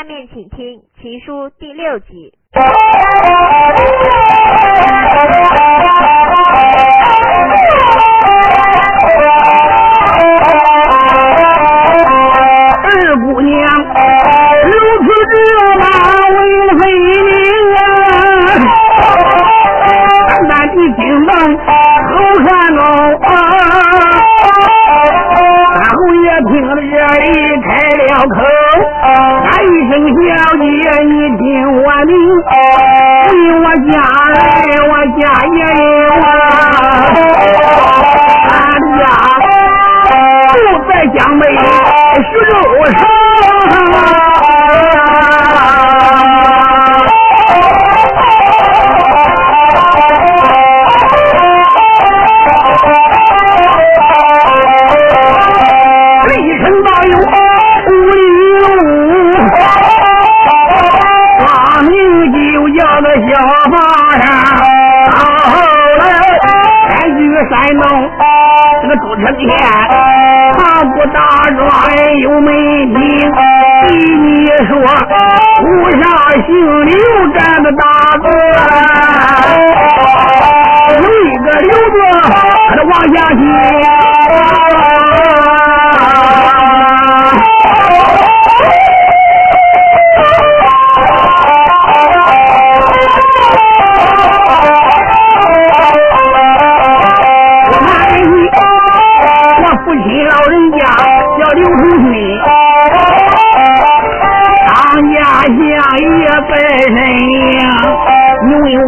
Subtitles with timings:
[0.00, 2.32] 下面请听《奇书》第六集。
[12.82, 13.60] 二姑娘
[14.64, 14.72] 如
[15.04, 15.36] 此这
[15.76, 15.84] 般
[16.32, 16.40] 为
[16.78, 16.80] 非
[17.20, 17.28] 命
[17.76, 17.78] 啊！
[20.28, 21.28] 单单的金门
[22.08, 22.10] 好
[22.48, 22.48] 看
[22.78, 22.80] 哦，
[25.76, 26.88] 然后也听了这
[27.22, 27.28] 一
[27.60, 27.68] 开
[28.00, 28.40] 了口，
[29.02, 29.04] 喊
[29.62, 30.18] 一声小
[30.58, 30.64] 姐，
[31.04, 32.12] 你听我名，
[32.46, 32.50] 回
[33.58, 33.92] 我家
[34.34, 34.38] 来，
[34.88, 35.58] 我家也
[36.00, 36.26] 有啊，
[38.50, 38.54] 俺
[38.98, 39.00] 家
[40.54, 40.56] 就
[40.88, 42.52] 在江北徐州
[42.92, 44.19] 城。
[68.90, 69.46] 个朱成天，
[70.58, 71.20] 他不打
[71.56, 71.62] 转
[72.18, 72.50] 又没
[72.86, 72.92] 听。
[73.86, 74.74] 依你说，
[75.62, 76.02] 无啥
[76.44, 76.50] 姓
[76.86, 76.92] 刘
[77.38, 77.82] 占的大
[78.18, 78.26] 哥，
[80.96, 81.94] 有一个刘字，
[82.74, 83.16] 他往下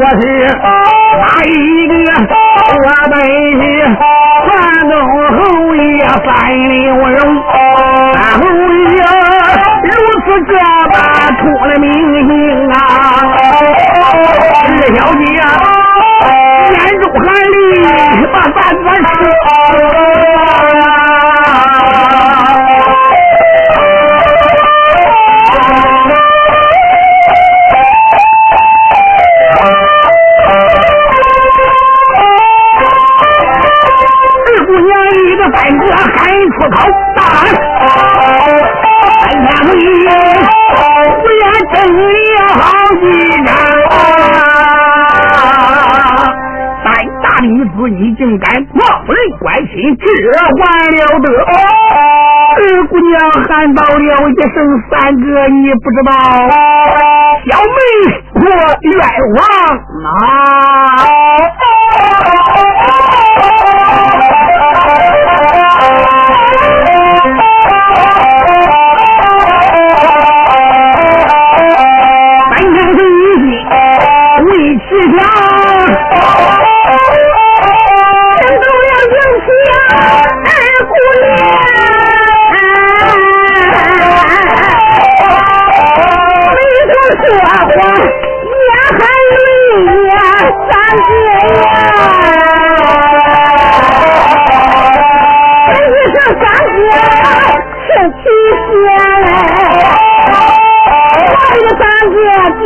[0.03, 0.23] 我是
[0.59, 1.95] 哪一个？
[2.83, 3.15] 我本
[3.61, 3.63] 是
[3.95, 4.51] 汉
[4.91, 4.93] 东
[5.31, 5.39] 侯
[5.77, 5.81] 爷
[6.25, 6.27] 范
[6.69, 7.17] 刘荣，
[8.13, 8.99] 范侯爷
[9.85, 9.91] 如
[10.25, 10.51] 此这
[10.91, 10.99] 般
[11.39, 11.87] 出了名
[12.27, 12.31] 姓
[12.73, 12.75] 啊，
[13.45, 15.23] 二小姐。
[16.73, 17.23] 眼中含
[17.53, 17.55] 泪
[18.33, 18.85] 把饭端
[49.53, 49.69] 爱情，
[49.99, 50.05] 这
[50.41, 50.65] 还
[50.97, 51.27] 了得！
[52.57, 53.13] 二姑娘
[53.47, 54.57] 喊到了一声
[54.89, 54.91] 三
[55.21, 56.11] 哥，你不知道，
[57.45, 57.77] 小妹
[58.35, 58.41] 我
[58.81, 58.97] 冤
[59.37, 59.41] 枉
[60.07, 60.33] 啊！
[87.13, 88.59] 说话也
[88.89, 89.01] 含
[89.33, 89.39] 泪
[90.09, 90.13] 呀，
[90.69, 91.11] 三姐
[91.63, 91.65] 呀，
[95.73, 95.95] 真是
[96.41, 96.43] 三
[96.73, 96.79] 姐
[97.87, 98.21] 是提
[98.67, 98.73] 鞋
[99.25, 99.29] 嘞，
[101.29, 102.15] 我的三姐
[102.59, 102.61] 姐。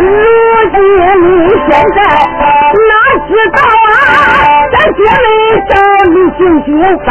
[0.00, 0.02] 如
[0.70, 0.76] 今
[1.22, 1.26] 你
[1.68, 1.98] 现在
[2.74, 2.92] 哪
[3.26, 3.56] 知道
[3.88, 3.92] 啊？
[4.72, 5.26] 咱姐妹
[5.68, 5.72] 找
[6.10, 6.68] 你行行
[7.04, 7.06] 法，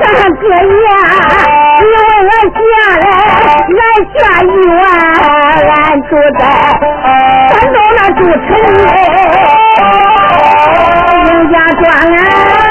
[0.00, 0.04] 三
[0.40, 0.90] 哥呀，
[1.80, 2.58] 你为我嫁
[3.02, 3.06] 来，
[3.68, 3.80] 俺
[4.14, 4.82] 家一晚，
[5.70, 5.72] 俺
[6.02, 6.40] 住在
[7.50, 8.82] 山东那古城里，
[11.28, 11.84] 人家庄
[12.16, 12.63] 啊。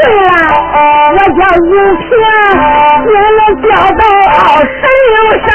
[0.00, 2.06] 我叫银田，
[3.02, 3.66] 今年交
[3.96, 4.02] 到
[4.62, 4.70] 十
[5.08, 5.14] 六
[5.44, 5.48] 上。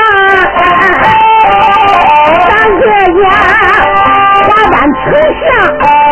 [2.47, 3.23] 咱这家
[4.43, 5.01] 华山丞
[5.39, 5.41] 相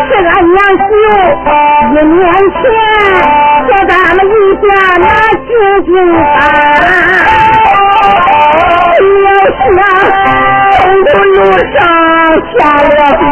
[0.07, 0.91] 是俺娘舅，
[1.91, 2.19] 一年
[2.53, 2.59] 前
[3.67, 4.31] 叫咱们一
[4.61, 4.63] 家
[4.97, 5.03] 那
[5.35, 5.49] 进
[5.85, 6.33] 京山。
[9.21, 9.83] 要是啊，
[12.51, 12.91] 下了
[13.21, 13.23] 雨，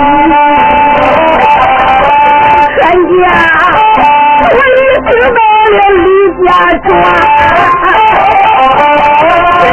[2.75, 2.79] 全
[3.09, 3.17] 家
[4.41, 5.39] 我已经到
[5.71, 6.07] 了李
[6.45, 6.47] 家
[6.85, 6.89] 庄，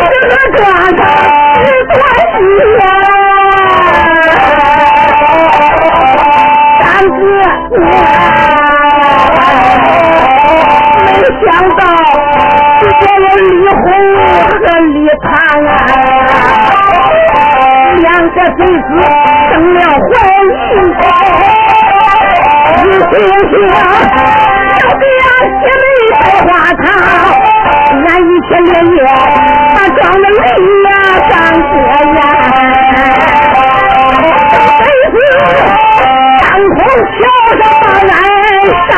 [0.09, 0.61] 这个庄
[0.97, 1.01] 上
[1.63, 1.95] 是多
[2.33, 2.35] 喜
[2.79, 2.83] 呀，
[6.81, 7.19] 三子
[11.05, 11.09] 没
[11.43, 11.47] 想
[11.77, 11.81] 到
[12.81, 13.79] 只见了李红
[14.51, 14.65] 和
[14.95, 15.25] 李唐
[15.67, 15.69] 啊。
[17.99, 18.85] 两个孙子
[19.51, 20.07] 生了怀
[20.45, 20.55] 孕，
[22.83, 23.15] 一心
[23.59, 23.71] 想
[24.87, 25.29] 要给俺
[25.61, 25.85] 姐妹
[26.23, 26.85] 摘花草，
[27.91, 28.97] 俺一天连夜
[29.75, 30.41] 把装的泪
[30.85, 30.89] 呀
[31.29, 31.75] 上街
[32.15, 32.19] 呀，
[34.79, 35.15] 孙子
[36.41, 36.79] 当空
[37.11, 37.19] 桥
[37.59, 37.85] 上把
[38.15, 38.19] 俺
[38.87, 38.89] 上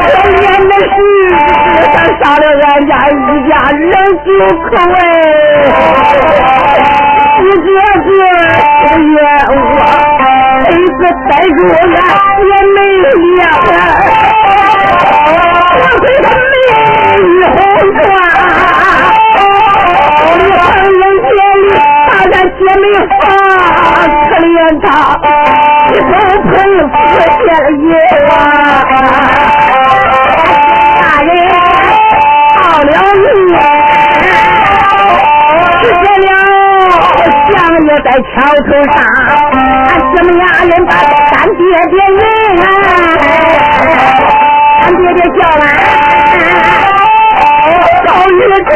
[0.00, 0.96] 可怜的是
[2.22, 3.12] 杀了俺家一
[3.48, 3.84] 家人
[4.24, 4.26] 九
[4.60, 4.98] 口哎。
[7.36, 7.68] 一个
[8.00, 8.08] 个
[8.96, 9.16] 怨
[9.50, 9.62] 我，
[10.54, 11.78] 儿子带住俺
[12.46, 13.06] 也没了，
[15.76, 16.54] 我给他美
[17.22, 17.54] 玉红
[17.94, 18.02] 妆，
[20.38, 21.28] 你寒冷天
[21.62, 21.64] 里
[22.08, 22.84] 把咱姐妹
[23.20, 23.22] 放，
[24.28, 24.48] 可怜
[24.80, 24.86] 他
[25.90, 26.04] 一头
[26.44, 26.52] 喷
[26.90, 26.92] 死
[27.40, 27.46] 天
[27.84, 27.90] 爷
[28.28, 28.32] 啊！
[31.00, 31.28] 大人
[32.54, 33.54] 到了夜，
[35.82, 36.63] 实现了。
[36.94, 37.54] 相
[37.86, 38.32] 爷在桥
[38.66, 38.96] 头上，
[39.88, 40.90] 俺姊妹俩人把
[41.32, 41.60] 干爹
[41.90, 42.20] 爹认，
[44.82, 45.62] 俺爹爹叫俺
[48.04, 48.32] 赵玉
[48.70, 48.72] 川，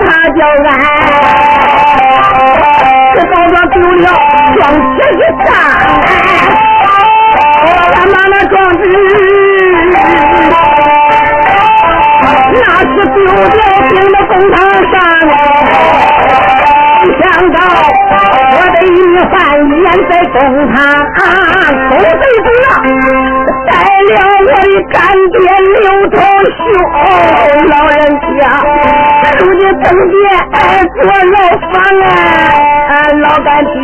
[0.00, 0.68] 他叫俺
[3.14, 4.06] 这包装丢了，
[4.56, 4.60] 装
[4.96, 5.48] 钱一上，
[7.94, 8.82] 俺妈那装置
[12.52, 13.16] 那是丢
[13.50, 13.58] 掉
[13.88, 14.56] 钉在公堂
[14.92, 14.94] 上。
[17.02, 17.56] 没想到
[18.52, 18.94] 我的一
[19.30, 19.32] 饭
[19.70, 20.38] 淹在公
[20.70, 20.76] 堂，
[21.88, 22.04] 公贼
[22.44, 22.70] 子啊，
[23.66, 23.72] 带
[24.04, 24.54] 了我的
[24.92, 24.94] 干
[25.32, 25.34] 爹
[25.80, 26.14] 刘头
[26.56, 26.60] 兄，
[27.70, 28.28] 老人家
[29.38, 30.14] 如今正殿
[30.94, 31.00] 坐
[31.32, 31.34] 牢
[31.72, 31.72] 房
[32.04, 32.92] 啊，
[33.22, 33.74] 老干爹，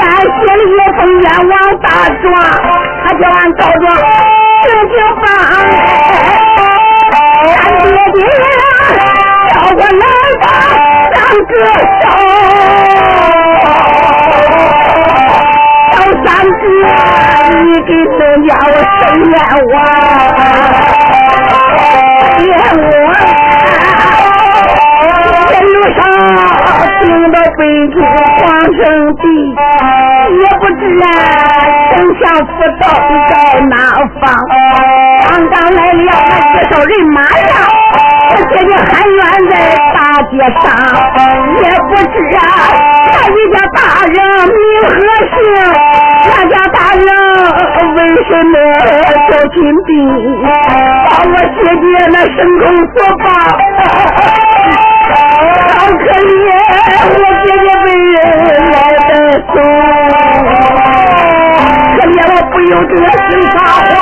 [0.00, 0.66] 俺写了一
[0.96, 1.52] 封冤枉
[1.82, 1.86] 大
[2.22, 2.24] 状，
[3.04, 3.84] 他叫俺告状
[4.62, 5.22] 进京房，
[7.12, 8.16] 干爹爹
[9.50, 10.02] 叫我来
[10.40, 10.44] 吧。
[11.34, 11.52] 个
[12.00, 12.06] 手，
[15.92, 15.94] 小
[16.24, 16.62] 三子，
[17.64, 19.32] 你给人家我生冤
[19.72, 19.74] 枉，
[22.40, 22.50] 冤
[23.04, 23.06] 枉！
[25.50, 25.98] 一路上
[27.00, 27.02] 听
[27.32, 27.60] 到北
[27.92, 28.42] 京皇
[28.74, 28.78] 城
[29.16, 29.22] 地，
[30.40, 30.82] 也不知
[31.94, 33.32] 丞相府到底在
[33.68, 33.72] 哪
[34.20, 34.22] 方。
[35.26, 36.08] 刚刚来了那
[36.52, 37.52] 介绍人马呀，
[38.34, 39.18] 我姐姐喊冤
[39.50, 39.52] 在。
[39.94, 39.98] 大
[40.30, 40.64] 街上
[41.62, 42.40] 也不知啊，
[43.06, 44.14] 那一家大人
[44.48, 44.58] 名
[44.90, 44.92] 和
[45.30, 45.34] 姓，
[46.26, 47.06] 那家大人
[47.94, 48.54] 为什么
[49.30, 49.88] 叫金兵？
[50.42, 53.26] 把我姐姐那牲口所绑，
[55.70, 56.42] 好可怜，
[57.10, 58.14] 我姐姐被人
[58.72, 58.74] 来
[59.08, 59.56] 的走，
[61.96, 63.94] 可怜我不由这心发慌。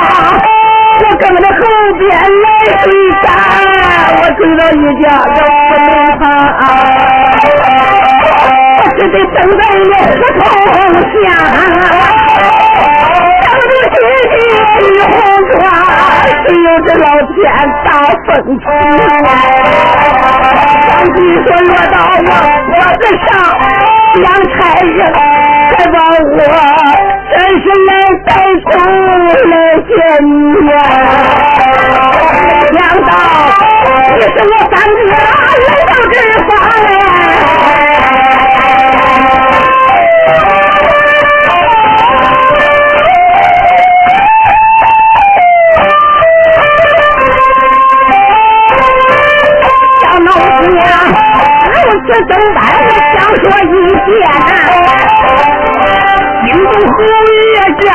[0.99, 1.59] 我跟着后
[1.97, 2.01] 边
[2.43, 2.45] 来
[2.83, 2.85] 追
[3.21, 3.27] 赶，
[4.15, 5.37] 我追到一家叫
[5.69, 6.21] 不能旁，
[8.77, 10.75] 我只得等在了胡同
[11.11, 11.25] 下，
[16.45, 17.35] 只有这老天
[17.85, 17.87] 大
[18.25, 18.27] 风
[18.59, 18.65] 吹，
[20.89, 22.21] 上帝说落到我
[22.67, 23.03] 脖子。
[23.23, 23.31] 上，
[24.15, 24.97] 两差人
[25.77, 26.39] 还把我。
[27.33, 27.89] 真是来
[28.25, 28.29] 带
[28.69, 28.71] 走
[29.49, 29.53] 来
[29.87, 29.89] 见
[30.23, 30.31] 你
[30.69, 30.73] 呀！
[32.73, 33.09] 想到
[34.15, 36.15] 你是我三哥来到这
[36.47, 36.51] 方
[36.83, 36.87] 来，
[49.99, 50.29] 小老
[50.67, 50.77] 娘
[51.65, 52.57] 如此等待，
[53.15, 53.73] 想说一
[54.05, 54.07] 件。
[56.45, 56.95] 惊动侯
[57.55, 57.85] 爷家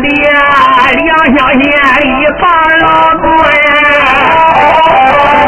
[0.00, 0.24] 我爹爹
[1.04, 1.62] 两相嫌
[2.08, 2.08] 一
[2.40, 2.42] 旁
[2.80, 2.84] 老
[3.20, 3.52] 多人，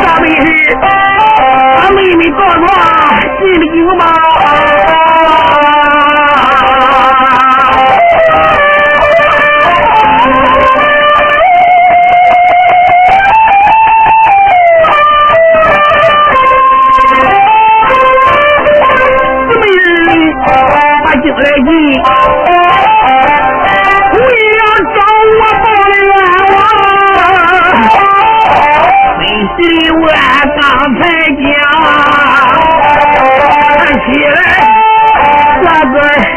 [0.04, 0.46] 咋回事？
[1.80, 2.60] 他妹妹告状，
[3.40, 4.02] 进了京吧。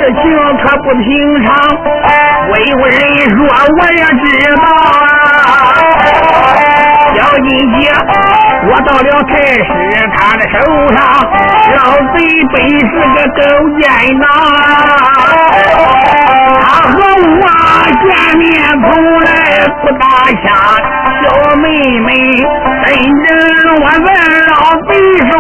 [0.06, 0.22] 事情
[0.62, 1.04] 可不平
[1.44, 1.50] 常。
[2.52, 3.00] 魏文人
[3.32, 4.24] 说我也知
[4.56, 4.64] 道，
[7.16, 7.90] 小金姐，
[8.70, 9.34] 我到了太
[9.64, 9.68] 师
[10.16, 10.54] 他的手
[10.94, 10.98] 上，
[11.74, 11.80] 老
[12.14, 12.16] 贼
[12.54, 13.42] 本是个狗
[13.80, 13.84] 奸
[14.20, 14.24] 呐，
[16.62, 16.94] 他和
[17.42, 17.44] 我
[18.04, 18.06] 见
[18.38, 18.46] 面
[18.84, 18.88] 从
[19.22, 19.28] 来
[19.82, 20.06] 不打
[20.44, 20.46] 下，
[21.24, 21.66] 小妹
[22.02, 22.08] 妹
[22.86, 22.88] 真
[23.24, 23.28] 正
[23.82, 24.08] 我问
[24.52, 24.54] 老
[24.88, 24.94] 贼
[25.32, 25.34] 手。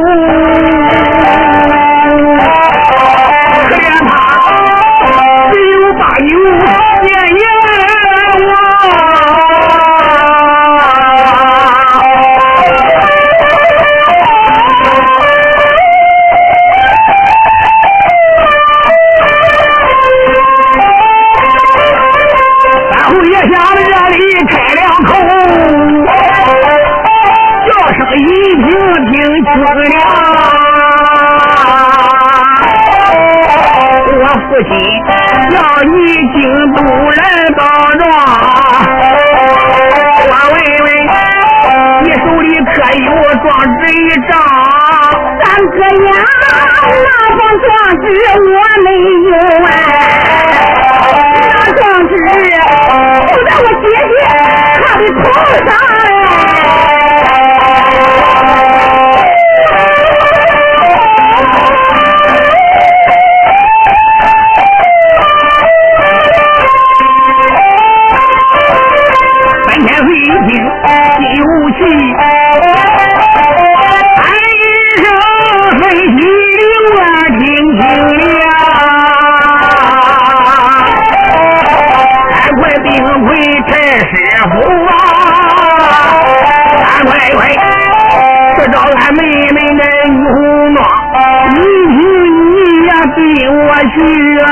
[93.95, 94.01] 是
[94.43, 94.45] 啊！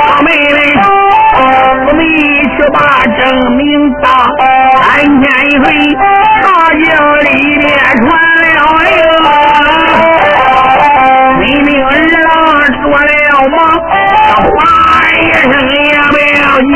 [0.00, 0.58] 大妹妹，
[1.86, 3.20] 我们一起把证
[3.56, 3.60] 明
[4.02, 4.06] 打，
[4.80, 5.64] 三天一回，
[6.42, 6.82] 大营
[7.24, 7.66] 里面
[8.00, 8.06] 传
[8.56, 8.88] 了令，
[11.44, 11.86] 你命儿
[12.24, 12.26] 郎
[12.80, 13.12] 说了
[13.50, 13.56] 吗？
[13.84, 14.48] 话花
[14.96, 16.70] 儿也不要紧，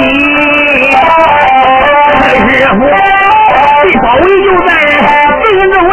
[2.20, 2.80] 师傅，
[3.80, 4.70] 最高位就在
[5.42, 5.92] 正中位。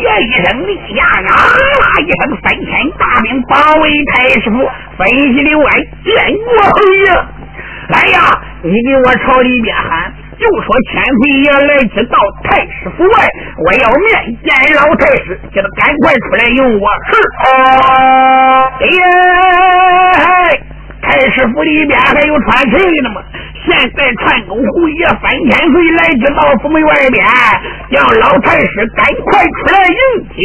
[0.00, 1.28] 一声令下，啊啦
[2.00, 4.56] 一声，三千大兵包围太师府
[4.96, 5.70] 分析刘安，
[6.04, 6.12] 见
[6.44, 7.06] 过侯爷。
[7.88, 8.18] 来呀，
[8.62, 13.28] 你给我朝里边喊，就说千岁爷来至到太师府外，
[13.58, 16.88] 我要面见老太师，叫他赶快出来迎我。
[17.06, 17.10] 是。
[18.80, 19.02] 哎呀，
[21.02, 23.22] 太师府里边还有传谁的吗？
[23.66, 27.22] 现在串公侯爷三千岁来至到府门外边，
[27.90, 30.00] 让老太师赶快出来迎
[30.34, 30.38] 接。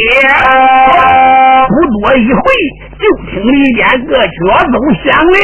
[1.67, 2.41] 不多一会，
[2.99, 4.27] 就听里边个脚
[4.71, 5.35] 奏响亮。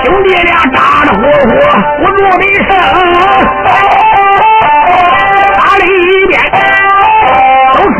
[0.04, 1.50] 兄弟俩打着呼呼，
[1.98, 2.70] 不住的声。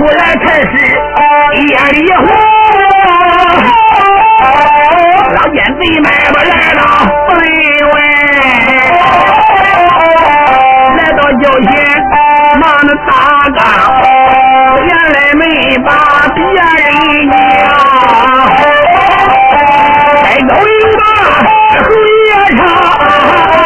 [0.01, 0.71] 出来才是
[1.61, 2.25] 夜里火，
[5.35, 6.81] 老奸贼们不来了，
[7.29, 7.31] 问
[7.91, 7.95] 问，
[10.97, 11.71] 来到轿前，
[12.63, 13.13] 忙着打
[13.59, 13.61] 杠，
[14.87, 15.45] 原来没
[15.85, 15.89] 把
[16.35, 16.65] 别人
[17.31, 17.69] 讲，
[20.23, 21.05] 该走有吧，
[21.77, 21.85] 侯
[22.25, 23.60] 爷唱。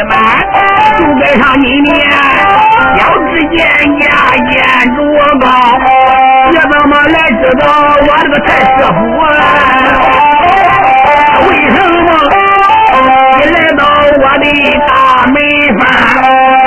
[0.00, 1.94] 就该上今年，
[2.98, 3.58] 腰肢见
[4.00, 4.02] 家
[4.50, 4.52] 见
[4.96, 4.98] 主
[5.40, 5.46] 高，
[6.50, 7.64] 别怎么来知道
[8.00, 9.28] 我这个太师傅啊？
[11.46, 12.08] 为什么
[13.40, 13.80] 一来到
[14.16, 14.44] 我的
[14.88, 14.90] 大
[15.26, 15.36] 门
[15.78, 15.80] 房，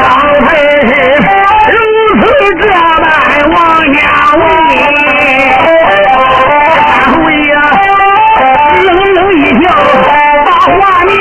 [0.02, 0.06] 老
[0.46, 0.48] 太
[0.88, 0.90] 师
[1.72, 1.76] 如
[2.22, 2.24] 此
[2.62, 3.04] 这般
[3.52, 3.56] 往
[3.94, 3.98] 下
[4.38, 4.42] 问？
[6.86, 6.88] 三
[7.24, 7.54] 位呀，
[8.84, 9.66] 冷冷一笑
[10.46, 11.12] 把话明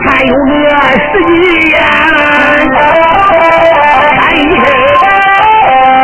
[0.00, 0.50] 看有个
[0.92, 1.30] 十几
[1.70, 1.76] 眼，
[4.16, 4.64] 看一声，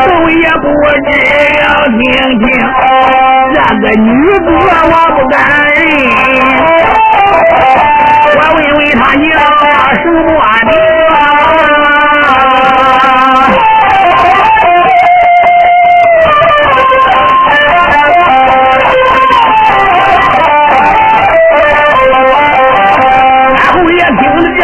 [0.09, 0.65] 都也不
[1.05, 1.09] 知
[1.61, 1.99] 要听
[2.41, 2.45] 听，
[3.53, 4.47] 这个女子
[4.85, 5.35] 我不敢
[5.75, 5.79] 认。
[8.27, 9.23] 我问问他叫
[10.03, 10.29] 什么
[10.67, 10.73] 名？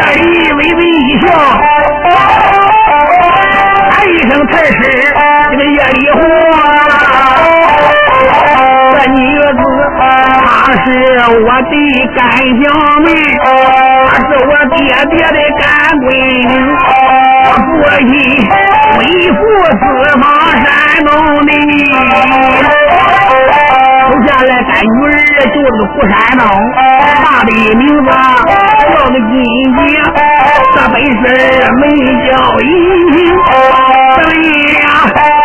[0.02, 1.28] 这里微微一笑，
[3.90, 4.72] 喊一声才是
[5.50, 6.18] 这个夜里话。
[8.92, 9.62] 这女子
[9.96, 10.00] 她
[10.84, 10.86] 是
[11.42, 11.72] 我的
[12.16, 12.18] 干
[12.58, 12.62] 娘
[13.02, 13.06] 妹，
[14.06, 14.78] 她是我爹
[15.10, 15.62] 爹的干
[16.00, 16.04] 闺
[16.48, 16.52] 女，
[17.44, 18.10] 我父亲
[18.98, 19.00] 为
[19.36, 19.38] 父
[19.70, 19.82] 四
[20.18, 20.24] 方
[20.64, 20.64] 山
[21.04, 21.08] 东
[21.44, 21.48] 的。
[24.10, 25.14] 生下来干女儿
[25.54, 26.42] 就是虎山东，
[27.22, 28.10] 大的名字
[28.90, 29.32] 叫个金
[29.76, 29.80] 姐，
[30.74, 31.14] 这本事
[31.76, 31.82] 没
[32.26, 32.68] 叫银，
[34.16, 34.44] 这一
[34.80, 34.84] 呀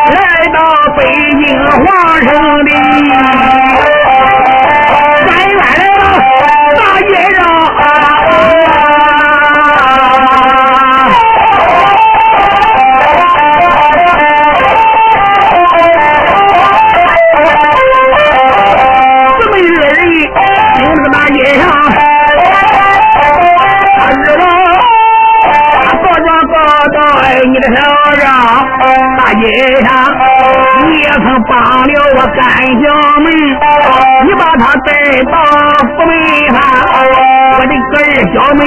[0.09, 0.17] 来
[0.51, 0.57] 到
[0.97, 0.99] 北
[1.43, 1.77] 京皇
[2.21, 2.27] 城
[2.65, 2.69] 的，
[5.27, 5.61] 咱远来
[5.99, 6.03] 到
[6.75, 7.39] 大街上。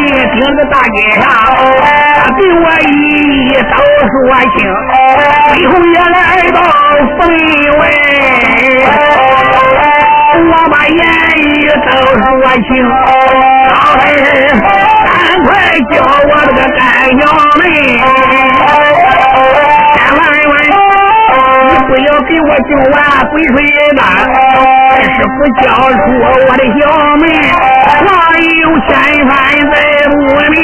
[0.08, 1.28] 小妹听着大街上，
[2.16, 2.90] 他给我一
[3.44, 3.76] 一都
[4.08, 4.12] 说
[4.56, 4.56] 清，
[5.52, 6.16] 最后也来
[6.50, 6.56] 到
[7.18, 7.30] 府门
[7.78, 7.80] 外。
[10.40, 10.96] 我把言
[11.36, 12.24] 语都说
[12.56, 12.68] 清，
[13.68, 14.24] 老太师，
[15.04, 15.06] 赶
[15.44, 15.46] 快
[15.92, 15.94] 叫
[16.24, 16.80] 我这个干
[17.16, 17.20] 娘
[17.58, 17.60] 们，
[19.94, 20.52] 千万万，
[21.68, 22.96] 你不要给我酒碗
[23.28, 23.56] 滚水
[23.94, 24.00] 蛋，
[24.56, 26.82] 要是不交出我的小
[27.18, 27.24] 妹，
[28.00, 28.08] 我
[28.68, 28.90] 有千
[29.26, 29.32] 番
[29.72, 29.74] 在
[30.10, 30.12] 不
[30.50, 30.60] 明，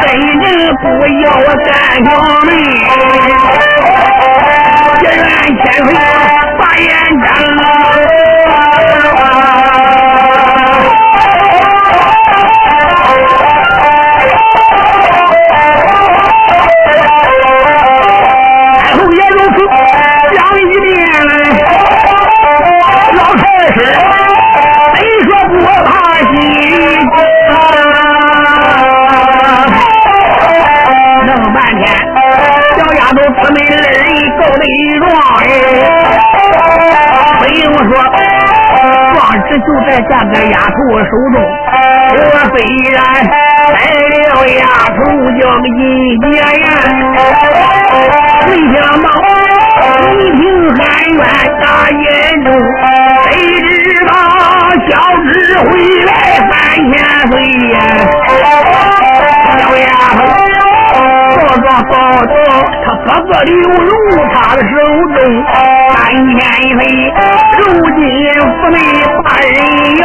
[0.00, 0.04] 真
[0.40, 0.44] 正
[0.76, 0.84] 不
[1.22, 1.68] 要我干
[2.06, 2.08] 小
[2.46, 2.48] 妹，
[5.00, 5.20] 结缘
[5.62, 5.88] 千岁
[6.58, 6.88] 把眼
[7.20, 7.26] 睁。
[39.58, 41.36] 就在这个丫头手中。
[42.16, 42.54] 我虽
[42.92, 42.96] 然
[43.72, 43.76] 带
[44.34, 44.60] 了丫
[44.94, 44.98] 头
[45.38, 45.78] 叫个金
[46.20, 46.68] 姐呀，
[48.46, 49.04] 没想到
[50.12, 50.40] 一听
[50.76, 50.78] 喊
[51.12, 51.20] 冤
[51.62, 52.04] 大眼
[52.44, 52.48] 中，
[53.24, 53.26] 谁
[53.62, 53.70] 知
[54.06, 54.10] 道
[54.88, 54.90] 小
[55.32, 55.68] 智回
[56.04, 56.08] 来
[56.50, 56.50] 三
[56.92, 56.94] 千
[57.30, 57.32] 岁
[57.72, 57.74] 呀，
[59.58, 59.84] 小丫
[60.16, 60.65] 头。
[61.36, 61.92] 告状报
[62.24, 62.34] 道，
[62.84, 63.90] 他哥哥刘荣
[64.32, 64.72] 他的手
[65.14, 65.16] 中
[65.92, 66.40] 三千
[66.78, 66.80] 岁，
[67.58, 67.60] 如
[67.94, 67.98] 今
[68.40, 68.78] 府内
[69.22, 69.46] 把人
[69.98, 70.02] 要，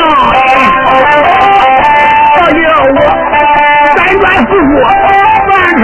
[2.35, 2.99] 倒叫我
[3.95, 4.71] 三转四说
[5.47, 5.81] 算出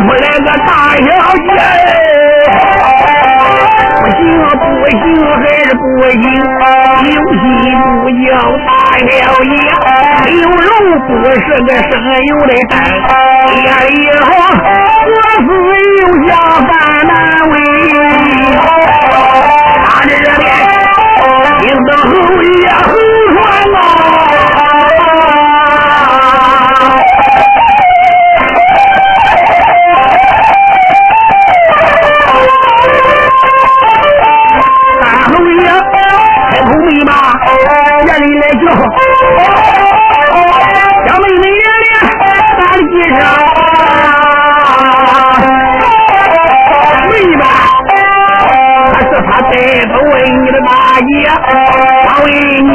[0.00, 1.04] 出来个大小
[1.36, 1.48] 姐，
[4.00, 4.20] 不行
[4.58, 5.02] 不行
[5.38, 6.24] 还是不行，
[7.04, 7.42] 有心
[8.00, 8.24] 不叫
[8.66, 9.10] 大小
[9.44, 9.52] 姐，
[10.26, 10.68] 刘荣
[11.06, 11.90] 不是个省
[12.26, 12.72] 油的灯，
[13.54, 13.58] 夜
[13.90, 14.28] 里后
[15.08, 15.48] 我是
[15.98, 16.70] 有下犯
[17.06, 17.10] 难
[17.50, 17.54] 为，
[19.84, 20.40] 他这边
[21.60, 22.10] 听到后
[22.42, 22.84] 也很
[23.32, 23.40] 传
[23.76, 24.01] 啊。
[49.52, 50.12] 是他带头问
[50.42, 51.28] 你的大爷，
[52.06, 52.70] 他问你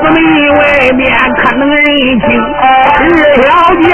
[0.00, 0.16] 姊妹
[0.58, 0.60] 外
[0.96, 1.00] 面
[1.36, 1.76] 可能人
[2.20, 2.26] 情，
[2.58, 3.00] 二
[3.36, 3.44] 小
[3.80, 3.84] 姐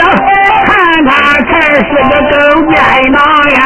[0.64, 0.68] 看
[1.04, 1.10] 他
[1.42, 2.32] 才是个狗
[2.72, 2.74] 奸
[3.12, 3.58] 囊呀！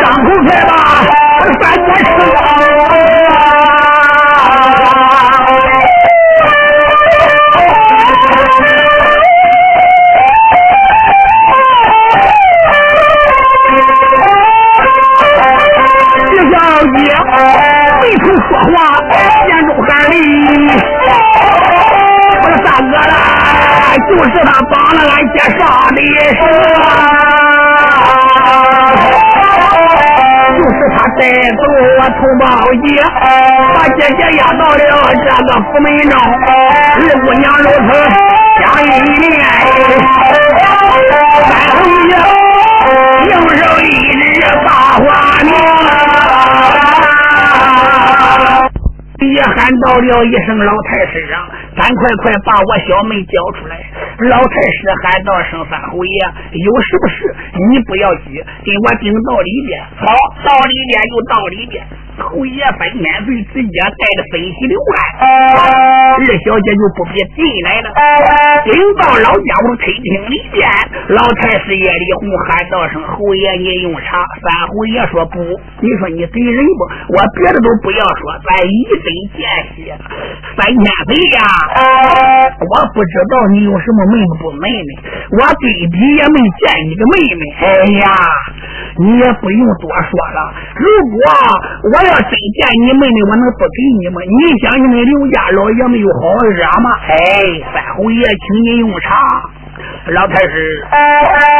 [0.00, 0.70] 张口开吧，
[1.60, 2.91] 三国吃。
[24.12, 25.60] 就是他帮了俺姐上
[25.94, 26.36] 的事，
[30.58, 31.20] 就是他带
[31.56, 31.62] 走
[31.98, 32.44] 我同胞
[32.84, 32.86] 姐，
[33.74, 34.78] 把姐姐押到了
[35.14, 36.12] 这个府门中，
[36.92, 37.90] 二姑娘如此
[38.60, 38.84] 相依
[39.16, 39.32] 恋，
[41.48, 41.78] 三回
[42.10, 42.12] 爷
[43.30, 45.02] 用手一指大花
[45.42, 45.50] 娘，
[49.32, 49.50] 也喊
[49.86, 53.72] 到了一声老太师啊，赶快快把我小妹叫出来。
[54.28, 56.18] 老太师喊道声：“三侯爷，
[56.52, 57.34] 有什么事？
[57.70, 59.82] 你不要急，给我顶到里边。
[59.96, 60.06] 好，
[60.44, 61.84] 到里边就到里边。”
[62.22, 67.90] 侯爷分千岁直接带着分喜流来，二小姐就不必进来了。
[68.64, 70.62] 顶到老家屋客厅里边，
[71.08, 75.38] 老太师叶丽红喊道声：“侯爷，你用茶。”三侯爷说：“不，
[75.80, 76.80] 你说你给人不？
[77.12, 79.42] 我别的都不要说，咱一针见
[79.74, 79.98] 血。
[80.56, 81.42] 三千岁呀，
[82.60, 84.90] 我不知道你有什么妹妹不妹妹，
[85.32, 87.42] 我对比也没见你个妹妹。
[87.60, 87.66] 哎
[88.00, 88.06] 呀，
[88.98, 90.54] 你也不用多说了。
[90.76, 91.18] 如果
[91.92, 92.11] 我……
[92.12, 94.20] 我真见你妹妹，我能不给你吗？
[94.20, 96.92] 你想你们刘家老爷们有好惹吗？
[97.08, 97.16] 哎，
[97.72, 99.16] 三侯爷，请你用茶。
[100.12, 100.84] 老太师，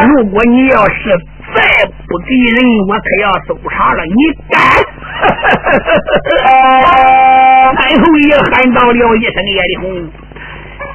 [0.08, 1.16] 如果你要是
[1.54, 1.62] 再
[2.06, 4.04] 不给人，我可要搜查了。
[4.04, 4.12] 你
[4.52, 4.60] 敢？
[7.72, 9.88] 三侯爷喊到了一声叶丽红，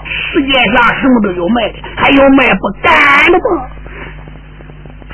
[0.06, 2.93] 世界上什么都有卖的，还有卖不敢
[3.32, 3.65] 的吗？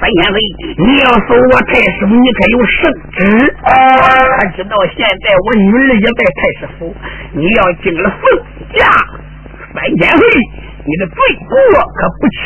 [0.03, 0.35] 三千岁，
[0.83, 3.55] 你要收我太师府，你可有圣旨？
[3.63, 6.93] 他知道现在我女儿也在太师府，
[7.31, 8.21] 你要进了凤
[8.75, 8.83] 家，
[9.73, 10.27] 三千岁，
[10.83, 11.15] 你的罪
[11.47, 11.55] 过
[11.95, 12.37] 可不轻。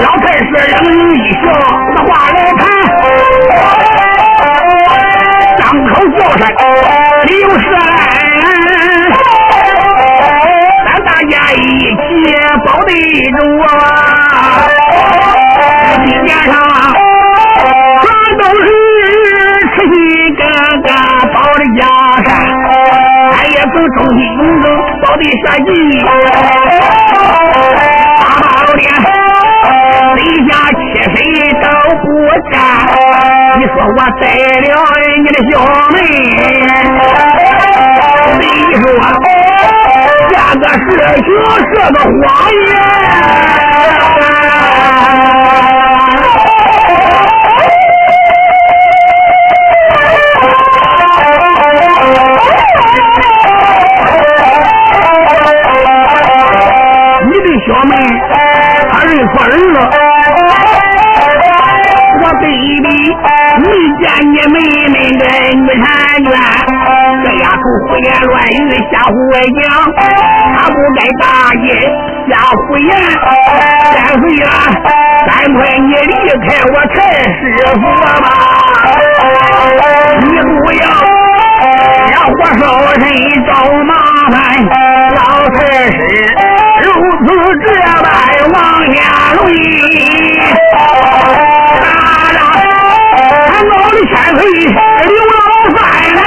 [0.00, 1.38] 老太师冷冷一笑，
[1.94, 2.36] 把话来
[6.34, 6.50] 口叫声
[7.26, 7.78] 刘世兰，
[10.84, 12.02] 咱大家一起
[12.66, 12.90] 保得
[13.38, 13.66] 住啊！
[16.04, 16.52] 地面上
[18.02, 18.04] 全
[18.38, 18.66] 都是
[19.70, 19.96] 慈禧
[20.34, 20.42] 哥
[20.82, 20.88] 哥
[21.32, 21.80] 保的江
[22.24, 22.28] 山，
[23.32, 24.64] 俺也从忠心勇耿
[25.02, 25.70] 保的社稷，
[28.20, 28.82] 八八六年，
[30.16, 30.18] 立
[30.50, 30.78] 下七
[31.14, 31.16] 谁
[31.62, 31.64] 都
[32.02, 32.04] 不
[32.50, 32.54] 占。
[33.56, 34.22] 你说我带
[34.60, 34.68] 了
[35.22, 35.52] 你的小
[35.92, 35.96] 妹，
[38.40, 38.42] 你
[38.80, 38.84] 说
[40.30, 40.82] 嫁个是
[41.22, 41.26] 穷
[41.60, 42.12] 是个谎
[42.50, 42.68] 言。
[68.04, 71.24] 言乱语，吓唬外他，不该大
[71.64, 71.66] 爷
[72.28, 72.90] 吓唬言。
[73.94, 74.46] 三岁呀，
[75.26, 76.12] 赶快你离
[76.44, 76.96] 开我太
[77.32, 77.40] 师
[77.80, 77.82] 傅
[78.22, 78.24] 吧！
[80.20, 80.84] 你不要
[82.12, 82.62] 让我烧
[83.00, 83.02] 身
[83.46, 83.50] 找
[83.84, 83.90] 麻
[84.30, 84.34] 烦，
[85.16, 85.20] 老
[85.54, 85.56] 太
[85.90, 85.96] 师
[86.82, 86.86] 如
[87.24, 87.28] 此
[87.64, 87.66] 这
[88.02, 88.04] 般
[88.52, 88.56] 往
[88.94, 88.96] 下
[89.40, 89.42] 跪。
[94.04, 95.34] 千岁刘老
[95.74, 95.76] 三
[96.14, 96.20] 来，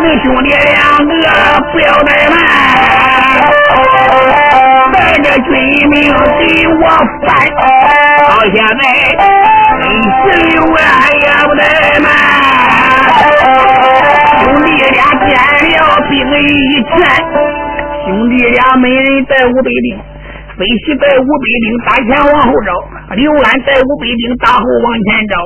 [0.00, 0.74] 你兄弟两
[1.06, 1.12] 个
[1.70, 2.34] 不要怠慢。
[5.20, 5.46] 这军
[5.90, 5.94] 命
[6.38, 6.82] 给我
[7.26, 7.28] 翻，
[8.26, 8.80] 到现在
[9.80, 9.84] 你
[10.16, 10.18] 十
[10.48, 10.74] 六万
[11.12, 11.60] 也不怠
[12.00, 12.06] 慢。
[14.40, 15.28] 兄弟俩见
[15.68, 15.76] 了
[16.08, 16.48] 兵一
[16.84, 16.88] 千，
[18.06, 19.86] 兄弟俩每人带五百兵，
[20.58, 22.74] 飞西带五百兵打前往后找，
[23.14, 25.38] 刘安带五百兵打后往前找。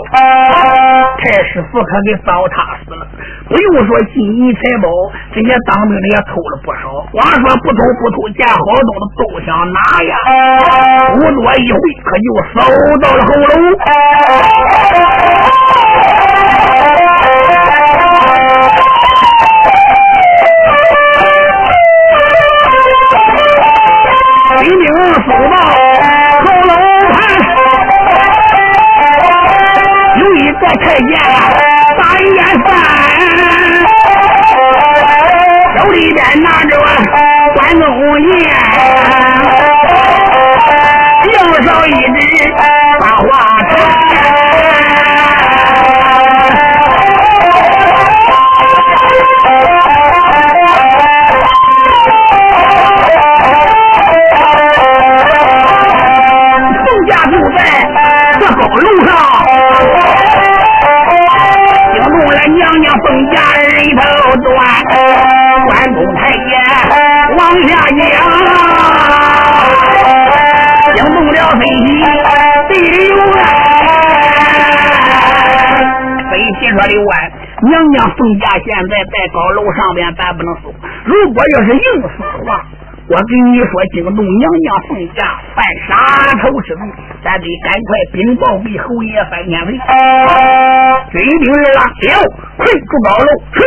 [1.21, 3.07] 太师傅可给糟蹋死了。
[3.45, 4.89] 不用说金银财宝，
[5.35, 7.05] 这些当兵的也偷了不少。
[7.13, 10.17] 光说不偷不偷，见好东西都想拿呀。
[11.13, 11.77] 不多一会，
[12.09, 12.65] 可就搜
[12.97, 13.53] 到了后楼。
[24.63, 24.87] 兵兵
[25.27, 25.57] 搜到
[26.45, 26.73] 后楼
[27.11, 27.15] 盘，
[30.21, 31.11] 有一个太监
[31.99, 32.71] 打一眼饭，
[35.77, 36.73] 手里边拿着
[37.57, 37.83] 关公
[38.21, 38.31] 雁，
[41.33, 42.23] 右手一指
[43.01, 43.03] 把
[62.49, 64.03] 娘娘凤驾人头
[64.43, 64.57] 断，
[65.69, 66.53] 关公太爷
[67.39, 68.03] 往下娘，
[70.95, 71.87] 惊动了飞机
[72.69, 73.35] 飞六万，
[76.31, 77.11] 飞机说六万，
[77.63, 80.75] 娘娘凤驾现在在高楼上边，咱不能送，
[81.05, 82.11] 如果要是硬送。
[83.13, 86.81] 我跟你说，惊动娘娘凤驾犯杀头之罪，
[87.23, 89.73] 咱得赶快禀报给侯爷范天飞。
[89.73, 92.09] 军兵儿啊，有
[92.57, 93.29] 困住高楼。
[93.53, 93.61] 哼，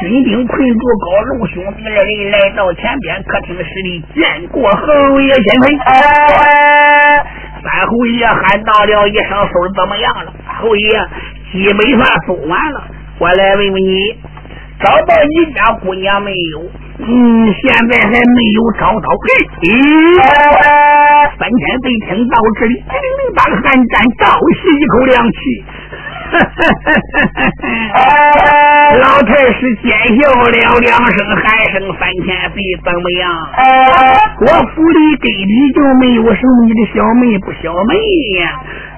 [0.00, 5.76] 军兵困住高楼，兄弟二人来到前边客厅室里，见过侯爷先飞。
[7.62, 10.88] 三侯爷喊到了一声：“搜的怎么样了？”侯爷。
[11.52, 12.84] 基本上搜完了，
[13.18, 14.16] 我来问问你，
[14.80, 16.64] 找到你家姑娘没有？
[16.98, 17.06] 嗯，
[17.52, 19.08] 现在还没有找到。
[19.60, 19.68] 咦，
[21.36, 25.38] 三千岁听到这里，叮铃铃打个寒战，倒吸一口凉气。
[29.02, 30.62] 老太师奸笑了两
[30.96, 33.22] 声，喊声：“三千岁怎么样？
[34.40, 35.32] 我府里根本
[35.74, 37.94] 就没有什么你的小妹不小妹
[38.40, 38.42] 呀。”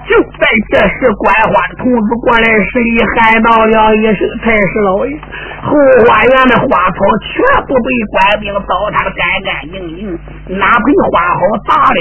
[0.09, 2.41] 就在这时，观花的童子过来
[2.73, 5.13] 施礼，喊到了一声：“太师老爷，
[5.61, 5.69] 后
[6.09, 6.97] 花园的花草
[7.29, 7.37] 全
[7.69, 10.17] 部被官兵糟蹋的干干净净，
[10.59, 12.01] 哪盆花好打了，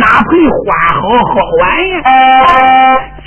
[0.00, 0.64] 哪盆花
[0.96, 2.00] 好好玩呀？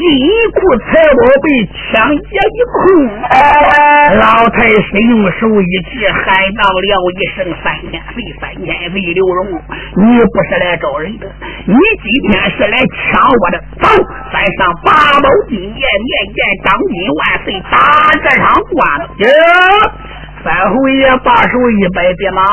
[0.01, 1.45] 金库财宝被
[1.93, 3.05] 抢劫一空。”
[4.17, 6.25] 老太师用手一指，喊
[6.57, 9.61] 到了一声：“三千岁，三千岁，刘荣，
[9.95, 11.27] 你不是来找人的，
[11.65, 13.87] 你今天是来抢我的。”走，
[14.33, 17.77] 咱上八宝金殿，面见当今万岁，打
[18.23, 19.19] 这场官司。
[20.43, 22.43] 三侯爷把手一摆，别忙。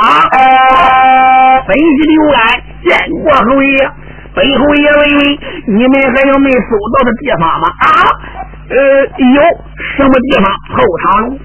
[1.66, 2.38] 分析刘安
[2.84, 3.90] 见过侯爷，
[4.34, 5.20] 本侯爷问问，
[5.66, 7.66] 你们还有没搜到的地方吗？
[7.80, 7.86] 啊，
[8.70, 8.76] 呃，
[9.34, 9.42] 有
[9.96, 10.46] 什么地方？
[10.76, 11.36] 后堂楼。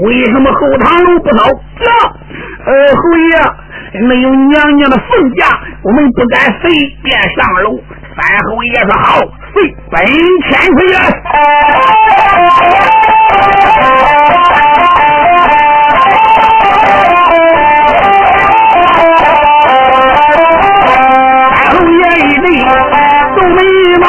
[0.00, 1.44] 为什么后堂楼不走？
[1.78, 1.84] 这，
[2.64, 3.28] 呃，侯爷
[4.06, 5.46] 没有娘娘的凤驾，
[5.82, 6.70] 我们不敢随
[7.02, 7.78] 便上楼。
[8.16, 9.20] 三侯爷说好，
[9.52, 9.94] 随本
[10.48, 10.78] 千岁
[22.42, 22.66] 侯爷一对
[23.36, 23.62] 皱眉
[24.02, 24.04] 毛，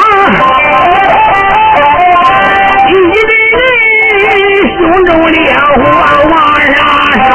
[2.88, 2.92] 一
[3.28, 3.32] 对
[4.76, 5.78] 胸中烈火
[6.32, 6.34] 往
[6.72, 6.76] 上
[7.24, 7.30] 烧，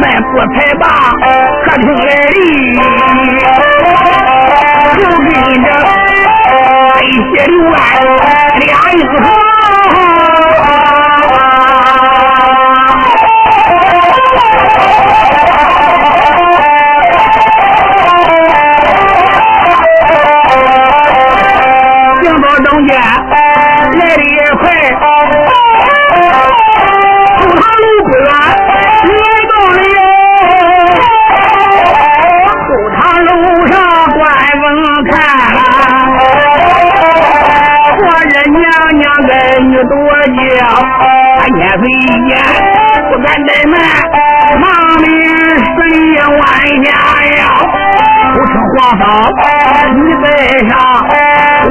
[0.00, 0.84] 迈步才罢
[1.64, 2.36] 客厅来里。
[7.30, 7.72] 血流万，
[8.58, 9.47] 俩英雄。
[41.56, 41.82] 千岁
[42.28, 42.30] 见
[43.10, 43.74] 不敢怠慢，
[44.60, 44.64] 忙
[45.02, 45.06] 里
[45.74, 45.76] 水
[46.36, 46.40] 弯
[46.84, 46.86] 下
[47.38, 47.40] 腰。
[48.34, 49.02] 不称皇嫂，
[49.94, 50.26] 你在
[50.68, 50.70] 上，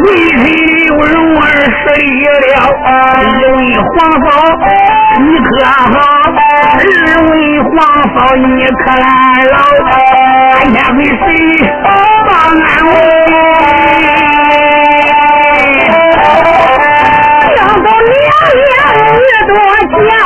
[0.03, 0.05] 为
[0.37, 0.45] 谁
[0.87, 1.43] 刘荣儿
[1.83, 1.85] 睡
[2.47, 2.57] 了？
[2.83, 2.89] 二
[3.55, 3.87] 位皇
[4.25, 4.27] 嫂，
[5.19, 5.95] 你可好？
[6.79, 6.81] 二
[7.29, 7.69] 位皇
[8.15, 9.03] 嫂，你可来
[9.45, 9.53] 了？
[10.53, 11.17] 三千岁谁
[12.27, 12.67] 帮安
[18.07, 19.51] 你要多
[19.83, 20.19] 久啊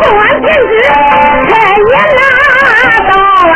[0.00, 0.72] 送完圣旨
[1.50, 1.52] 才
[1.92, 1.94] 难
[3.10, 3.12] 到
[3.44, 3.54] 啊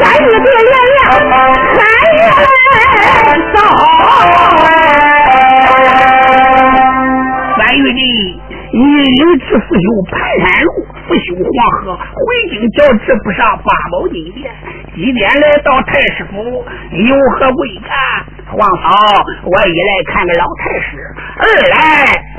[0.00, 0.48] 三月的
[1.72, 1.80] 三
[2.12, 2.36] 月的
[7.56, 7.88] 三月的
[8.72, 8.80] 你
[9.16, 10.68] 因此不修盘山路
[11.08, 14.52] 不修黄河回京交职不上八宝金殿。
[14.96, 17.92] 几点来到太师府，有何贵干？
[18.48, 18.88] 皇嫂，
[19.44, 20.96] 我一来看个老太师，
[21.36, 21.76] 二来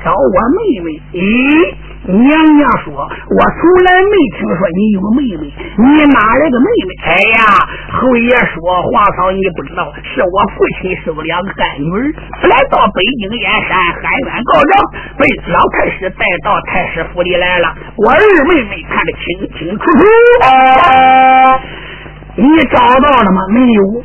[0.03, 0.99] 找我妹妹。
[1.13, 1.75] 咦？
[2.07, 2.15] 娘
[2.55, 7.43] 娘说：“我从来没听说你有个妹妹，你哪来个妹妹？”哎呀，
[7.91, 8.55] 侯爷说
[8.87, 12.07] ：“皇嫂，你不知道，是我父亲收两个干女儿，
[12.47, 14.71] 来到北京燕山，喊冤告状，
[15.19, 17.75] 被老太师带到太师府里来了。
[17.97, 18.17] 我二
[18.47, 19.99] 妹妹看得清清楚楚，
[22.37, 23.41] 你找到了吗？
[23.51, 24.03] 没有。”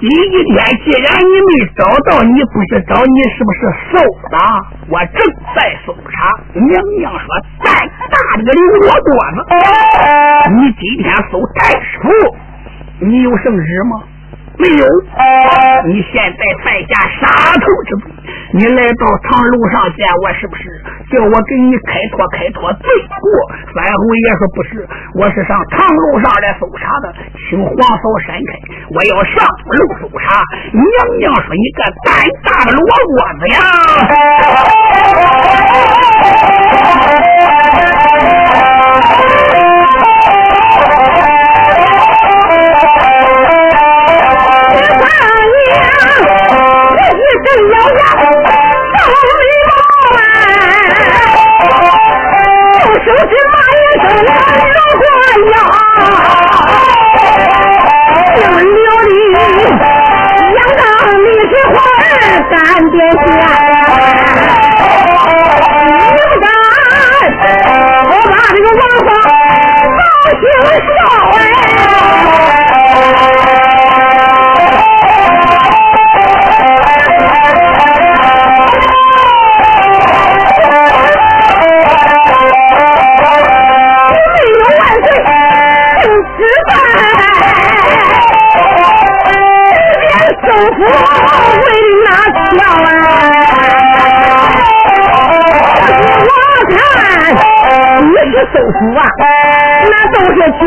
[0.00, 3.60] 你今天既然你没找到，你不是找你是不是
[3.90, 3.98] 搜
[4.30, 4.38] 的？
[4.90, 5.18] 我正
[5.56, 6.38] 在搜查。
[6.54, 7.26] 娘娘说
[7.64, 9.36] ：“再大的个刘罗锅子，
[10.54, 12.06] 你今天搜太师府，
[13.00, 14.02] 你有圣旨吗？”
[14.58, 14.82] 没有，
[15.86, 16.90] 你现在犯下
[17.20, 18.10] 杀头之罪，
[18.54, 20.66] 你来到长楼上见我，是不是
[21.14, 22.90] 叫我给你开脱开脱罪
[23.22, 23.30] 过？
[23.70, 24.82] 三侯爷说不是，
[25.14, 27.14] 我是上长楼上来搜查的，
[27.48, 28.50] 请皇嫂闪开，
[28.90, 30.42] 我要上楼搜查。
[30.74, 33.46] 娘娘说你个胆大的罗锅子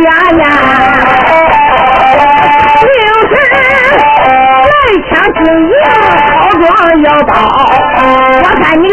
[0.03, 0.09] 呀
[0.41, 0.43] 呀！
[2.81, 3.33] 就是
[4.69, 4.73] 来
[5.09, 5.73] 抢金银，
[6.39, 6.61] 包装
[7.01, 7.29] 要刀。
[8.43, 8.83] 我看你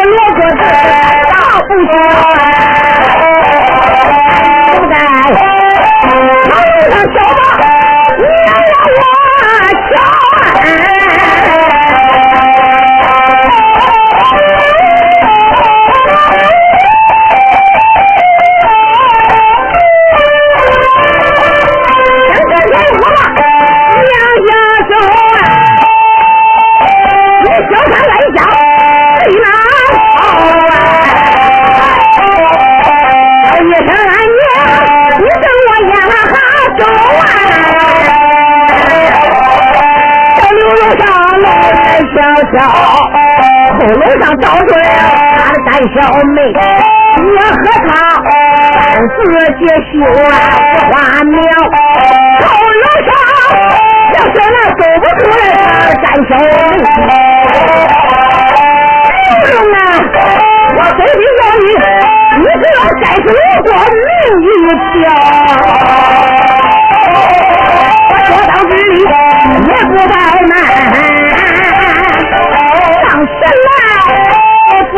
[45.95, 45.97] 小
[46.35, 47.51] 妹，你和
[47.87, 47.91] 他
[48.79, 49.17] 三四
[49.59, 49.93] 结绣
[50.29, 50.31] 啊
[50.91, 50.93] 花
[51.25, 51.37] 苗。
[52.41, 52.47] 后
[52.83, 53.11] 楼上
[54.15, 56.85] 要是那走不出来他的干小妹，
[59.25, 59.77] 刘荣啊，
[60.77, 61.67] 我非得要你，
[62.39, 64.07] 你只要再给我过命
[64.45, 64.47] 一
[64.93, 65.05] 条，
[68.11, 70.15] 我说到这里也不怠
[70.49, 70.53] 慢。
[74.91, 74.95] 夫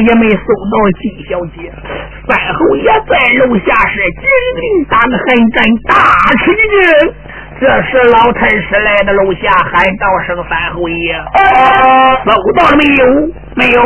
[0.07, 1.59] 也没搜到金小姐。
[2.29, 3.13] 三侯爷在
[3.45, 4.23] 楼下是紧
[4.57, 5.57] 盯党的寒战，
[5.89, 5.93] 大
[6.45, 7.15] 吃一惊。
[7.59, 11.15] 这时老太师来到楼下，喊道声：“三侯爷，
[12.25, 13.01] 搜到了没有？
[13.55, 13.81] 没有。”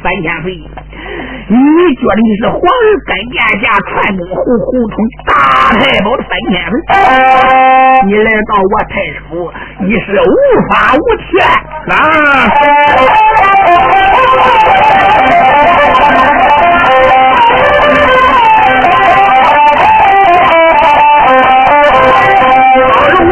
[0.00, 1.56] 三千岁，你
[1.96, 2.62] 觉得你是皇恩
[3.32, 4.96] 殿下串通胡胡同
[5.26, 6.78] 大太保的三千岁？
[8.06, 9.50] 你来到我太师府，
[9.80, 10.32] 你是无
[10.70, 11.42] 法无天！
[11.90, 11.92] 啊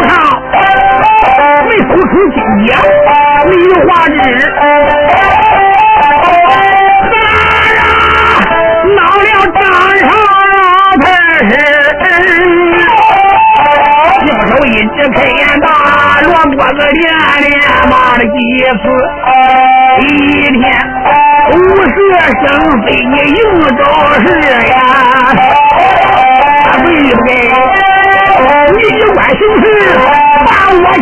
[0.06, 0.10] 他，
[1.68, 2.66] 没突出金铁，
[3.46, 4.14] 没有画纸。
[18.26, 18.38] 几
[18.82, 18.84] 次
[20.00, 20.04] 一
[20.58, 20.60] 天
[21.52, 21.54] 无
[21.84, 21.94] 事
[22.42, 22.44] 生
[22.82, 23.40] 非，你又
[23.70, 23.80] 找
[24.14, 24.26] 事
[24.68, 24.74] 呀？
[26.84, 27.30] 为不给
[28.38, 28.84] 你一
[29.16, 29.62] 歪心思，
[30.46, 30.98] 把我气。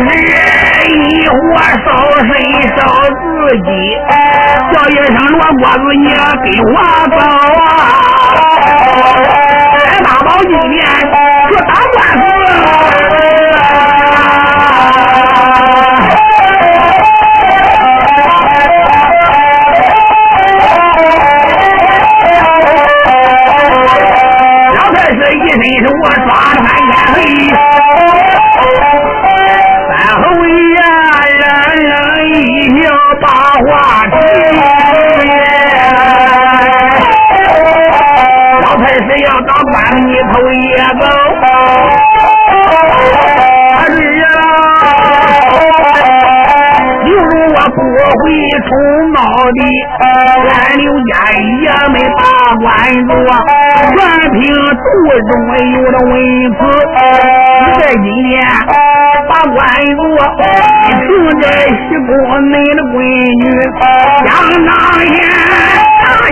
[0.00, 0.10] 是
[0.90, 1.86] 一我烧
[2.20, 2.30] 身
[2.76, 2.78] 烧
[3.20, 3.22] 自
[3.64, 3.68] 己，
[4.72, 6.04] 叫一声罗锅子，你
[6.42, 6.74] 给我
[7.10, 7.18] 走
[7.60, 7.62] 啊！
[9.76, 10.80] 来大宝一年，
[11.48, 12.20] 说打官司。
[24.76, 26.79] 老太师一身是我抓的。
[40.32, 40.54] 头一
[40.98, 41.10] 个儿
[41.42, 41.44] 啊，
[47.04, 47.78] 犹如我不
[48.20, 48.22] 会
[48.66, 48.68] 出
[49.12, 49.18] 茅
[49.52, 49.60] 的，
[50.00, 51.10] 俺刘家
[51.60, 52.20] 也没打
[52.60, 52.64] 官
[53.08, 53.12] 做，
[53.90, 53.98] 全
[54.32, 54.38] 凭
[54.76, 54.82] 肚
[55.28, 55.30] 中
[55.72, 56.12] 有的文
[56.52, 56.60] 凭。
[57.60, 58.32] 就在今年
[59.28, 59.56] 打官
[59.96, 60.02] 做，
[60.88, 60.98] 凭
[61.40, 62.08] 这西宫
[62.42, 62.94] 您的闺
[63.42, 63.44] 女
[64.24, 64.28] 姜
[64.66, 64.68] 大
[65.04, 65.18] 烟。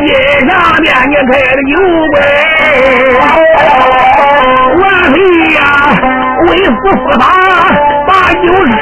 [0.09, 0.15] 街
[0.49, 0.51] 上
[0.81, 1.73] 面你开了牛
[2.13, 2.17] 鬼，
[4.81, 4.83] 万
[5.13, 5.17] 岁
[5.55, 5.61] 呀，
[6.49, 7.23] 为父父他
[8.07, 8.81] 把酒吃。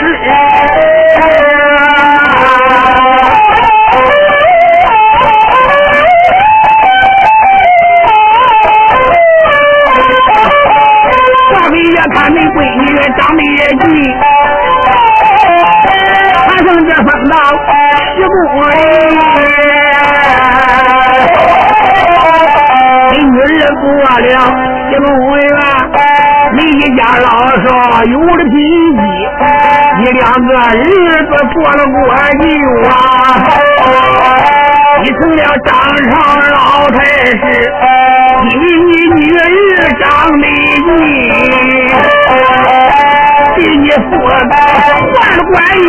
[28.11, 28.75] 有了第一，
[29.99, 30.65] 你两个儿
[31.25, 31.95] 子过了过
[32.41, 32.45] 就
[32.89, 32.93] 啊，
[35.03, 35.69] 你成了张
[36.11, 36.13] 上
[36.53, 36.57] 老
[36.91, 37.37] 太师。
[38.43, 39.41] 比你女儿
[40.01, 40.45] 长得
[40.77, 40.87] 俊，
[43.57, 44.53] 比你父子
[45.21, 45.89] 还官用。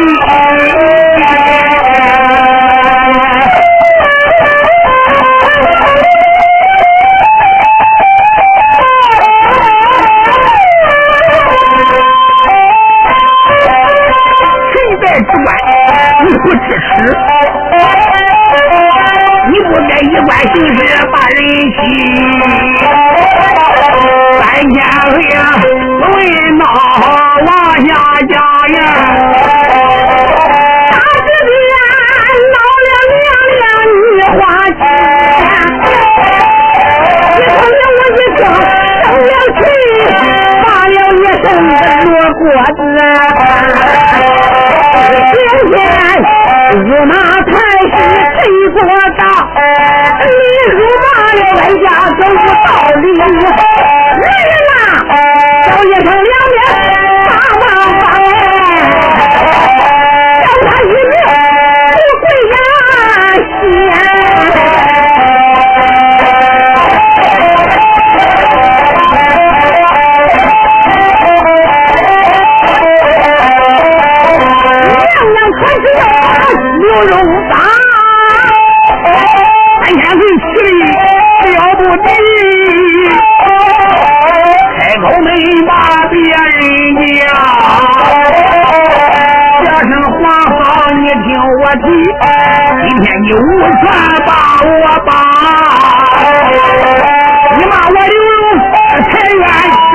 [19.99, 20.79] 一关形式
[21.11, 21.37] 把人
[21.73, 21.77] 欺，
[24.39, 24.75] 三千
[25.09, 25.35] 岁呀，
[26.13, 26.15] 为
[26.59, 26.61] 到
[27.45, 27.49] 王
[27.83, 27.89] 家
[28.27, 28.31] 家
[28.67, 28.75] 院。
[30.91, 30.93] 大
[34.17, 34.39] 了花，
[37.35, 38.65] 你了我一生了，
[40.87, 41.69] 了一身的
[42.77, 42.79] 子。
[45.33, 45.35] 今
[45.71, 45.75] 天
[46.85, 47.53] 我那才
[47.95, 47.97] 是。
[48.37, 48.77] 谁说
[49.17, 49.21] 大？
[50.21, 50.29] 你
[50.71, 52.67] 辱骂了咱家，都是道
[53.01, 53.05] 理。
[53.17, 53.21] 来
[54.47, 54.71] 人呐，
[55.65, 56.55] 小爷成梁面，
[57.25, 57.29] 把
[57.59, 57.63] 娃
[57.99, 58.03] 绑。
[60.43, 61.13] 叫他一个
[61.91, 62.55] 不归呀，
[63.47, 63.61] 先。
[74.87, 76.35] 娘娘可是要饭，
[76.79, 77.29] 牛肉无。
[91.79, 93.85] 今天你无权
[94.25, 94.31] 把
[94.65, 95.09] 我绑，
[97.57, 98.35] 你骂我刘荣
[99.03, 99.85] 太冤屈。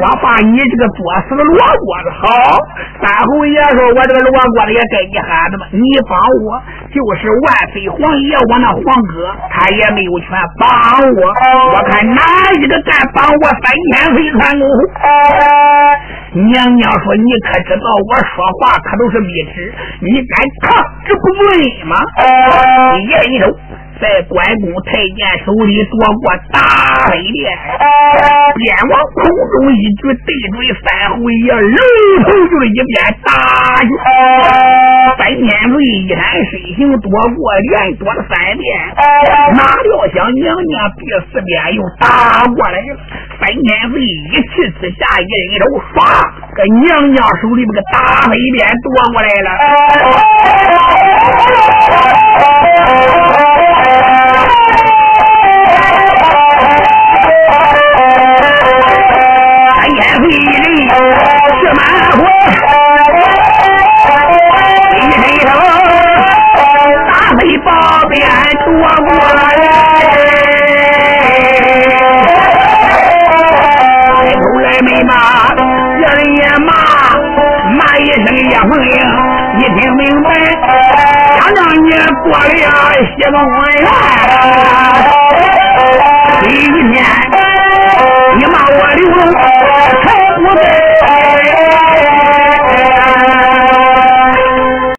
[0.00, 2.24] 我把你这个作死的罗锅子好，
[3.00, 5.66] 三侯爷说：“我这个罗锅子也该你喊的嘛。
[5.70, 5.78] 你
[6.08, 6.58] 帮我
[6.90, 10.28] 就是万岁皇爷，我那皇哥他也没有权
[10.58, 10.66] 帮
[10.98, 11.20] 我。
[11.76, 12.22] 我看哪
[12.58, 14.66] 一个敢帮我三千飞船功？
[16.34, 21.96] 娘娘说：你可知道我说话可都是密旨，你敢抗这不罪吗？
[22.98, 23.44] 一人手。”
[24.02, 26.58] 在关公太监手里夺过大
[27.06, 27.54] 飞鞭，
[28.58, 31.78] 便往空中一举，对准三侯爷，龙
[32.26, 33.30] 头就是一鞭打
[33.86, 33.86] 去。
[35.16, 36.18] 三千岁一闪
[36.50, 38.66] 身形躲过，连躲了三遍，
[39.54, 42.98] 哪料想娘娘第四鞭又打过来了。
[43.38, 44.50] 三千岁一气
[44.82, 46.02] 之下，一人手唰，
[46.56, 49.48] 搁娘娘手里边个大飞鞭夺过来了。
[61.62, 61.80] 是满
[62.18, 62.20] 怀。
[64.96, 65.48] 一声一声，
[67.06, 67.70] 大飞包
[68.08, 68.12] 边
[68.64, 68.66] 躲
[69.06, 69.40] 过来。
[74.08, 75.10] 抬头来没骂，
[75.98, 76.68] 别人也骂，
[77.76, 78.92] 骂一声叶凤英，
[79.58, 80.26] 你听明白？
[81.38, 81.86] 想让你
[82.24, 82.66] 过的呀
[83.16, 83.46] 写个文
[83.86, 83.90] 案。
[86.42, 86.56] 第一
[86.92, 86.94] 天，
[88.36, 89.00] 你骂我刘，
[90.02, 90.04] 才
[90.38, 90.81] 不在。